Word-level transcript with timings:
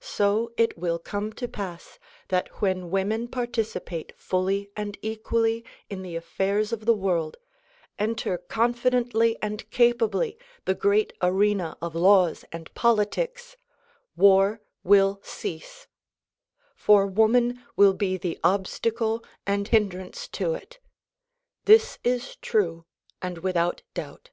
So 0.00 0.54
it 0.56 0.78
will 0.78 0.98
come 0.98 1.34
to 1.34 1.46
pass 1.46 1.98
that 2.28 2.62
when 2.62 2.90
women 2.90 3.28
participate 3.28 4.14
fully 4.18 4.70
and 4.74 4.96
equally 5.02 5.66
in 5.90 6.00
the 6.00 6.16
affairs 6.16 6.72
of 6.72 6.86
the 6.86 6.94
world, 6.94 7.36
enter 7.98 8.38
confidently 8.38 9.36
and 9.42 9.68
capably 9.70 10.38
the 10.64 10.72
great 10.74 11.12
arena 11.20 11.76
of 11.82 11.94
laws 11.94 12.42
and 12.50 12.72
politics, 12.72 13.58
war 14.16 14.62
will 14.82 15.20
cease; 15.22 15.86
for 16.74 17.06
woman 17.06 17.62
will 17.76 17.92
be 17.92 18.16
the 18.16 18.40
obstacle 18.42 19.22
and 19.46 19.68
hindrance 19.68 20.26
to 20.28 20.54
it. 20.54 20.78
This 21.66 21.98
is 22.02 22.36
true 22.36 22.86
and 23.20 23.40
without 23.40 23.82
doubt. 23.92 24.30